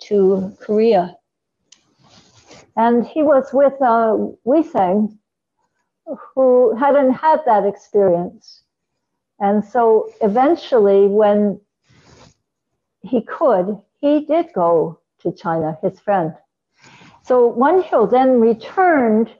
to 0.08 0.56
Korea. 0.60 1.16
And 2.76 3.06
he 3.06 3.22
was 3.22 3.50
with 3.52 3.74
uh, 3.82 4.16
Uisang, 4.46 5.18
who 6.34 6.74
hadn't 6.76 7.12
had 7.12 7.40
that 7.44 7.66
experience. 7.66 8.64
And 9.38 9.62
so 9.64 10.10
eventually, 10.22 11.06
when 11.06 11.60
he 13.02 13.20
could, 13.22 13.78
he 14.00 14.24
did 14.24 14.52
go 14.54 15.00
to 15.20 15.32
China, 15.32 15.78
his 15.82 16.00
friend. 16.00 16.32
So 17.24 17.52
Wonhyo 17.52 18.10
then 18.10 18.40
returned 18.40 19.30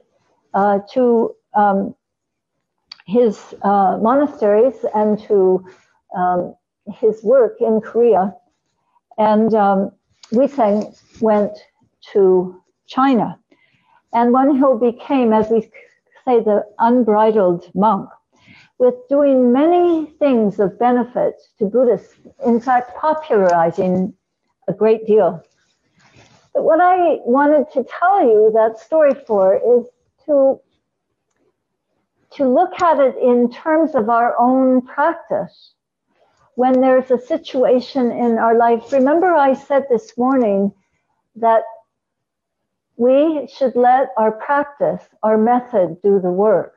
uh, 0.53 0.79
to 0.93 1.35
um, 1.53 1.95
his 3.05 3.53
uh, 3.61 3.97
monasteries 4.01 4.85
and 4.95 5.19
to 5.23 5.65
um, 6.15 6.55
his 6.93 7.23
work 7.23 7.57
in 7.59 7.81
Korea. 7.81 8.33
And 9.17 9.53
um, 9.53 9.91
Uisang 10.31 10.97
went 11.21 11.57
to 12.13 12.61
China. 12.87 13.39
And 14.13 14.33
Wonhyo 14.33 14.79
became, 14.79 15.33
as 15.33 15.49
we 15.49 15.61
say, 16.25 16.39
the 16.39 16.65
unbridled 16.79 17.69
monk, 17.75 18.09
with 18.77 18.95
doing 19.09 19.51
many 19.51 20.05
things 20.19 20.59
of 20.59 20.79
benefit 20.79 21.35
to 21.57 21.65
Buddhists, 21.65 22.15
in 22.45 22.59
fact, 22.59 22.95
popularizing 22.95 24.13
a 24.67 24.73
great 24.73 25.05
deal. 25.05 25.43
But 26.53 26.63
what 26.63 26.79
I 26.79 27.19
wanted 27.25 27.71
to 27.73 27.83
tell 27.99 28.21
you 28.21 28.51
that 28.53 28.79
story 28.79 29.13
for 29.27 29.55
is 29.55 29.87
to 30.25 30.59
to 32.35 32.47
look 32.47 32.81
at 32.81 32.99
it 32.99 33.15
in 33.17 33.51
terms 33.51 33.93
of 33.93 34.09
our 34.09 34.35
own 34.39 34.81
practice. 34.81 35.73
When 36.55 36.81
there's 36.81 37.11
a 37.11 37.19
situation 37.19 38.11
in 38.11 38.37
our 38.39 38.57
life, 38.57 38.91
remember 38.91 39.35
I 39.35 39.53
said 39.53 39.85
this 39.89 40.17
morning 40.17 40.73
that 41.35 41.63
we 42.97 43.47
should 43.55 43.75
let 43.75 44.09
our 44.17 44.31
practice, 44.31 45.03
our 45.21 45.37
method 45.37 46.01
do 46.01 46.19
the 46.19 46.31
work. 46.31 46.75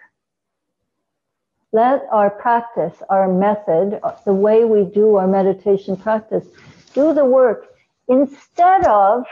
Let 1.72 2.06
our 2.10 2.30
practice, 2.30 3.02
our 3.10 3.28
method, 3.28 4.00
the 4.24 4.34
way 4.34 4.64
we 4.64 4.84
do 4.84 5.16
our 5.16 5.26
meditation 5.26 5.96
practice, 5.96 6.46
do 6.94 7.12
the 7.12 7.24
work 7.24 7.66
instead 8.08 8.86
of 8.86 9.24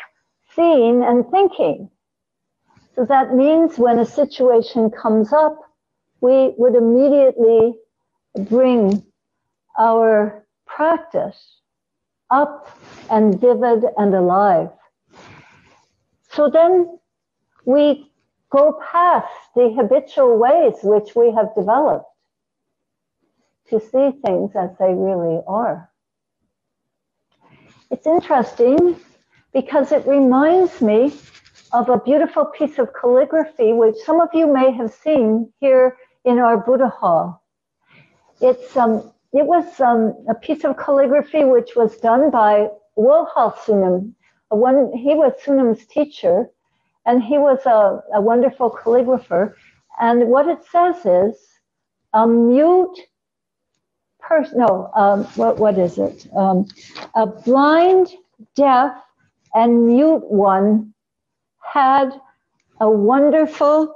seeing 0.54 1.02
and 1.02 1.28
thinking. 1.30 1.90
So 2.94 3.04
that 3.06 3.34
means 3.34 3.78
when 3.78 3.98
a 3.98 4.06
situation 4.06 4.90
comes 4.90 5.32
up, 5.32 5.58
we 6.20 6.54
would 6.56 6.74
immediately 6.74 7.74
bring 8.48 9.04
our 9.78 10.46
practice 10.66 11.60
up 12.30 12.78
and 13.10 13.40
vivid 13.40 13.84
and 13.96 14.14
alive. 14.14 14.70
So 16.30 16.50
then 16.50 16.98
we 17.64 18.10
go 18.50 18.80
past 18.90 19.32
the 19.54 19.72
habitual 19.76 20.38
ways 20.38 20.74
which 20.82 21.14
we 21.16 21.32
have 21.32 21.54
developed 21.54 22.06
to 23.70 23.80
see 23.80 24.10
things 24.24 24.52
as 24.54 24.70
they 24.78 24.92
really 24.92 25.40
are. 25.46 25.90
It's 27.90 28.06
interesting 28.06 28.96
because 29.54 29.92
it 29.92 30.06
reminds 30.06 30.82
me 30.82 31.14
of 31.72 31.88
a 31.88 31.98
beautiful 31.98 32.44
piece 32.44 32.78
of 32.78 32.88
calligraphy, 33.00 33.72
which 33.72 33.96
some 34.04 34.20
of 34.20 34.28
you 34.34 34.52
may 34.52 34.72
have 34.72 34.92
seen 34.92 35.50
here 35.60 35.96
in 36.24 36.38
our 36.38 36.58
Buddha 36.58 36.88
Hall. 36.88 37.42
It's, 38.40 38.76
um, 38.76 39.12
it 39.32 39.46
was 39.46 39.80
um, 39.80 40.14
a 40.28 40.34
piece 40.34 40.64
of 40.64 40.76
calligraphy 40.76 41.44
which 41.44 41.70
was 41.76 41.96
done 41.98 42.30
by 42.30 42.68
Wolhal 42.98 43.54
Sunim. 43.56 44.12
One, 44.48 44.92
he 44.92 45.14
was 45.14 45.32
Sunim's 45.44 45.86
teacher, 45.86 46.48
and 47.06 47.22
he 47.22 47.38
was 47.38 47.64
a, 47.64 48.02
a 48.14 48.20
wonderful 48.20 48.70
calligrapher. 48.70 49.54
And 50.00 50.28
what 50.28 50.48
it 50.48 50.58
says 50.70 50.96
is, 51.06 51.36
a 52.12 52.26
mute 52.26 52.98
person, 54.20 54.58
no, 54.58 54.90
um, 54.94 55.24
what, 55.36 55.58
what 55.58 55.78
is 55.78 55.98
it? 55.98 56.26
Um, 56.36 56.66
a 57.14 57.26
blind, 57.26 58.08
deaf, 58.54 58.94
and 59.54 59.86
mute 59.86 60.24
one 60.30 60.94
had 61.72 62.10
a 62.80 62.90
wonderful 62.90 63.94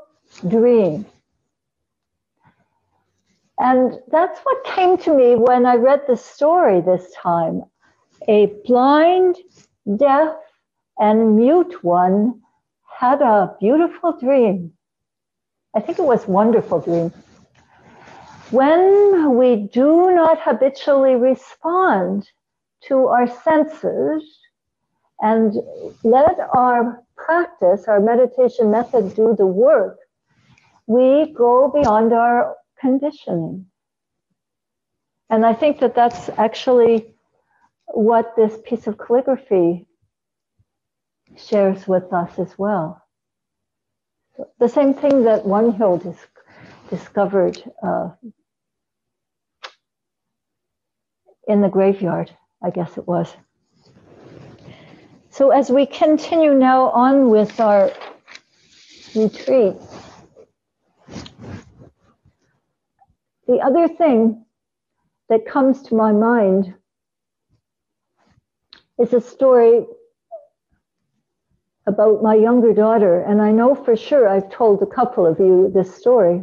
dream. 0.49 1.07
And 3.61 3.99
that's 4.11 4.41
what 4.41 4.65
came 4.65 4.99
to 4.99 5.15
me 5.15 5.37
when 5.37 5.67
I 5.67 5.77
read 5.77 6.03
the 6.09 6.17
story 6.17 6.81
this 6.81 7.13
time. 7.15 7.65
A 8.29 8.47
blind, 8.67 9.37
deaf, 9.97 10.37
and 10.99 11.37
mute 11.37 11.85
one 11.85 12.43
had 12.99 13.23
a 13.23 13.57
beautiful 13.61 14.19
dream. 14.19 14.73
I 15.77 15.81
think 15.81 15.99
it 15.99 16.05
was 16.05 16.29
wonderful 16.29 16.81
dream. 16.81 17.13
When 18.51 19.37
we 19.37 19.69
do 19.73 20.13
not 20.15 20.41
habitually 20.41 21.17
respond 21.17 22.29
to 22.89 23.09
our 23.09 23.29
senses, 23.29 24.25
and 25.21 25.55
let 26.05 26.39
our 26.55 27.03
practice, 27.17 27.87
our 27.89 28.01
meditation 28.01 28.71
method 28.71 29.15
do 29.15 29.35
the 29.37 29.47
work, 29.47 29.99
we 30.87 31.35
go 31.37 31.71
beyond 31.71 32.13
our 32.13 32.57
conditioning. 32.81 33.67
And 35.31 35.45
I 35.45 35.55
think 35.55 35.81
that 35.81 35.95
that's 35.95 36.31
actually 36.31 37.15
what 37.89 38.35
this 38.37 38.59
piece 38.65 38.87
of 38.87 38.99
calligraphy 38.99 39.87
shares 41.37 41.87
with 41.89 42.13
us 42.13 42.39
as 42.39 42.59
well. 42.59 43.03
The 44.59 44.69
same 44.69 44.95
thing 44.95 45.25
that 45.25 45.45
Wonhyo 45.45 46.03
dis- 46.03 46.27
discovered 46.91 47.63
uh, 47.83 48.11
in 51.49 51.61
the 51.61 51.69
graveyard, 51.69 52.31
I 52.63 52.71
guess 52.71 52.97
it 52.99 53.07
was. 53.07 53.35
So 55.39 55.53
as 55.53 55.71
we 55.71 55.87
continue 55.87 56.53
now 56.53 56.91
on 56.91 57.31
with 57.31 57.61
our 57.61 57.93
retreat, 59.15 59.77
the 63.47 63.61
other 63.61 63.87
thing 63.87 64.45
that 65.29 65.47
comes 65.47 65.81
to 65.83 65.95
my 65.95 66.11
mind 66.11 66.75
is 68.99 69.13
a 69.13 69.21
story 69.21 69.87
about 71.87 72.21
my 72.21 72.35
younger 72.35 72.75
daughter, 72.75 73.21
and 73.21 73.41
I 73.41 73.53
know 73.53 73.77
for 73.77 73.95
sure 73.95 74.29
I've 74.29 74.51
told 74.51 74.83
a 74.83 74.87
couple 74.87 75.25
of 75.25 75.39
you 75.39 75.71
this 75.73 75.95
story. 75.95 76.43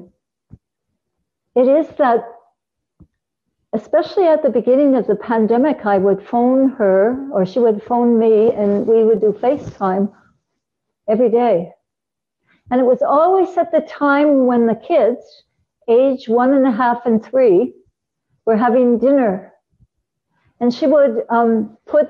It 1.53 1.67
is 1.67 1.89
that 1.97 2.23
especially 3.75 4.25
at 4.25 4.41
the 4.41 4.49
beginning 4.49 4.95
of 4.95 5.05
the 5.05 5.15
pandemic, 5.15 5.85
I 5.85 5.97
would 5.97 6.25
phone 6.25 6.69
her 6.71 7.29
or 7.31 7.45
she 7.45 7.59
would 7.59 7.83
phone 7.83 8.17
me 8.17 8.51
and 8.53 8.87
we 8.87 9.03
would 9.03 9.19
do 9.19 9.33
FaceTime 9.33 10.11
every 11.09 11.29
day. 11.29 11.71
And 12.71 12.79
it 12.79 12.85
was 12.85 13.01
always 13.01 13.57
at 13.57 13.73
the 13.73 13.81
time 13.81 14.45
when 14.45 14.65
the 14.65 14.75
kids, 14.75 15.21
age 15.89 16.29
one 16.29 16.53
and 16.53 16.65
a 16.65 16.71
half 16.71 17.05
and 17.05 17.23
three, 17.23 17.73
were 18.45 18.55
having 18.55 18.97
dinner. 18.97 19.51
And 20.61 20.73
she 20.73 20.87
would 20.87 21.23
um, 21.29 21.77
put 21.85 22.09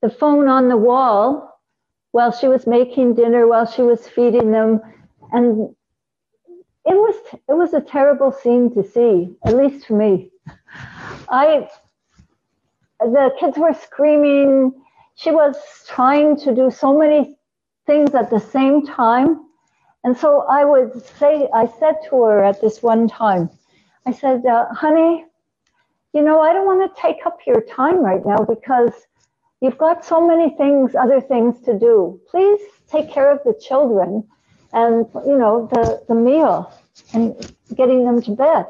the 0.00 0.08
phone 0.08 0.48
on 0.48 0.68
the 0.68 0.76
wall 0.76 1.60
while 2.12 2.32
she 2.32 2.48
was 2.48 2.66
making 2.66 3.14
dinner, 3.14 3.46
while 3.46 3.66
she 3.66 3.82
was 3.82 4.08
feeding 4.08 4.52
them. 4.52 4.80
And 5.32 5.68
it 6.86 6.94
was 6.94 7.16
it 7.48 7.52
was 7.52 7.74
a 7.74 7.82
terrible 7.82 8.32
scene 8.32 8.74
to 8.74 8.82
see, 8.82 9.36
at 9.44 9.54
least 9.54 9.86
for 9.86 9.94
me. 9.94 10.32
I 11.30 11.68
the 13.00 13.30
kids 13.38 13.56
were 13.58 13.74
screaming. 13.74 14.72
She 15.14 15.30
was 15.30 15.56
trying 15.86 16.36
to 16.38 16.54
do 16.54 16.70
so 16.70 16.96
many 16.96 17.36
things 17.86 18.14
at 18.14 18.30
the 18.30 18.40
same 18.40 18.86
time. 18.86 19.40
And 20.04 20.16
so 20.16 20.42
I 20.48 20.64
would 20.64 21.04
say, 21.18 21.48
I 21.54 21.66
said 21.78 21.96
to 22.08 22.22
her 22.22 22.44
at 22.44 22.60
this 22.60 22.82
one 22.82 23.08
time, 23.08 23.50
I 24.06 24.12
said, 24.12 24.44
uh, 24.46 24.66
honey, 24.72 25.24
you 26.12 26.22
know, 26.22 26.40
I 26.40 26.52
don't 26.52 26.66
want 26.66 26.94
to 26.94 27.02
take 27.02 27.26
up 27.26 27.38
your 27.46 27.60
time 27.62 27.98
right 28.02 28.24
now 28.24 28.38
because 28.38 28.92
you've 29.60 29.78
got 29.78 30.04
so 30.04 30.26
many 30.26 30.56
things, 30.56 30.94
other 30.94 31.20
things 31.20 31.60
to 31.62 31.78
do. 31.78 32.20
Please 32.30 32.60
take 32.90 33.10
care 33.10 33.30
of 33.30 33.40
the 33.44 33.54
children 33.60 34.24
and, 34.72 35.06
you 35.26 35.36
know, 35.36 35.68
the, 35.72 36.02
the 36.08 36.14
meal 36.14 36.72
and 37.12 37.54
getting 37.74 38.04
them 38.04 38.22
to 38.22 38.30
bed. 38.32 38.66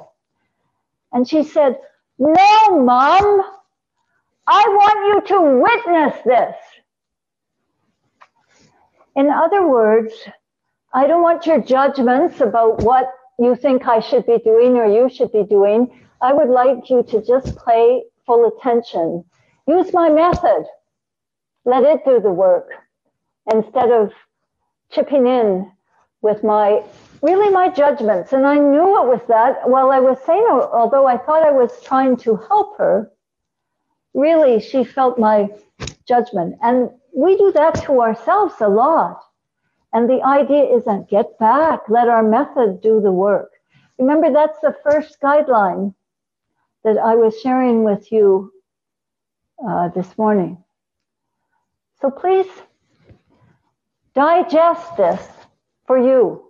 And 1.12 1.28
she 1.28 1.42
said, 1.42 1.78
no, 2.18 2.82
mom, 2.82 3.42
I 4.46 4.64
want 4.66 5.30
you 5.30 5.36
to 5.36 5.62
witness 5.62 6.22
this. 6.24 6.56
In 9.16 9.30
other 9.30 9.66
words, 9.66 10.12
I 10.94 11.06
don't 11.06 11.22
want 11.22 11.46
your 11.46 11.60
judgments 11.60 12.40
about 12.40 12.82
what 12.82 13.10
you 13.38 13.54
think 13.54 13.86
I 13.86 14.00
should 14.00 14.26
be 14.26 14.38
doing 14.38 14.76
or 14.76 14.86
you 14.86 15.08
should 15.08 15.32
be 15.32 15.44
doing. 15.44 16.00
I 16.20 16.32
would 16.32 16.48
like 16.48 16.90
you 16.90 17.02
to 17.04 17.24
just 17.24 17.56
pay 17.66 18.02
full 18.26 18.46
attention. 18.48 19.24
Use 19.66 19.92
my 19.92 20.08
method. 20.08 20.64
Let 21.64 21.84
it 21.84 22.04
do 22.04 22.20
the 22.20 22.30
work 22.30 22.70
instead 23.52 23.90
of 23.90 24.12
chipping 24.90 25.26
in 25.26 25.70
with 26.22 26.42
my 26.42 26.82
really 27.22 27.50
my 27.50 27.68
judgments. 27.68 28.32
And 28.32 28.46
I 28.46 28.54
knew 28.56 29.02
it 29.02 29.08
was 29.08 29.20
that 29.28 29.68
while 29.68 29.90
I 29.90 30.00
was 30.00 30.18
saying, 30.24 30.46
although 30.46 31.06
I 31.06 31.16
thought 31.16 31.46
I 31.46 31.50
was 31.50 31.70
trying 31.82 32.16
to 32.18 32.36
help 32.36 32.76
her, 32.78 33.10
really 34.14 34.60
she 34.60 34.84
felt 34.84 35.18
my 35.18 35.48
judgment. 36.06 36.56
And 36.62 36.90
we 37.14 37.36
do 37.36 37.52
that 37.52 37.74
to 37.84 38.00
ourselves 38.00 38.54
a 38.60 38.68
lot. 38.68 39.20
And 39.92 40.08
the 40.08 40.22
idea 40.22 40.64
isn't 40.76 41.08
get 41.08 41.38
back, 41.38 41.80
let 41.88 42.08
our 42.08 42.22
method 42.22 42.80
do 42.82 43.00
the 43.00 43.12
work. 43.12 43.50
Remember, 43.98 44.32
that's 44.32 44.58
the 44.60 44.76
first 44.84 45.18
guideline 45.20 45.94
that 46.84 46.98
I 46.98 47.16
was 47.16 47.40
sharing 47.40 47.84
with 47.84 48.12
you 48.12 48.52
uh, 49.66 49.88
this 49.88 50.16
morning. 50.16 50.62
So 52.00 52.10
please 52.10 52.46
digest 54.14 54.96
this 54.96 55.26
for 55.86 55.98
you 55.98 56.47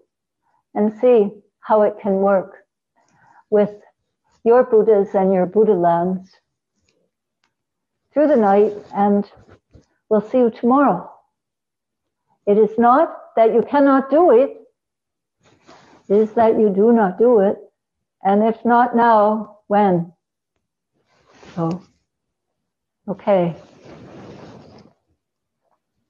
and 0.74 0.92
see 1.00 1.30
how 1.60 1.82
it 1.82 1.94
can 2.00 2.14
work 2.16 2.64
with 3.50 3.70
your 4.44 4.64
Buddhas 4.64 5.14
and 5.14 5.32
your 5.32 5.46
Buddha 5.46 5.74
lands 5.74 6.30
through 8.12 8.28
the 8.28 8.36
night, 8.36 8.72
and 8.94 9.30
we'll 10.08 10.28
see 10.28 10.38
you 10.38 10.50
tomorrow. 10.50 11.10
It 12.46 12.58
is 12.58 12.78
not 12.78 13.14
that 13.36 13.52
you 13.52 13.62
cannot 13.62 14.10
do 14.10 14.30
it, 14.30 14.58
it 16.08 16.16
is 16.16 16.32
that 16.32 16.58
you 16.58 16.70
do 16.70 16.92
not 16.92 17.18
do 17.18 17.40
it. 17.40 17.56
And 18.22 18.42
if 18.42 18.64
not 18.64 18.96
now, 18.96 19.58
when? 19.66 20.12
So, 21.54 21.82
okay. 23.06 23.54